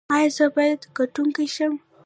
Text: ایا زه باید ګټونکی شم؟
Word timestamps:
ایا 0.15 0.29
زه 0.37 0.45
باید 0.55 0.81
ګټونکی 0.97 1.47
شم؟ 1.55 1.73